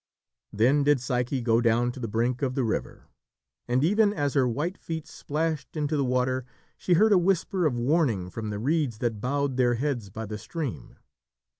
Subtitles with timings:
[0.51, 3.05] Then did Psyche go down to the brink of the river,
[3.67, 6.43] and even as her white feet splashed into the water,
[6.75, 10.39] she heard a whisper of warning from the reeds that bowed their heads by the
[10.39, 10.97] stream.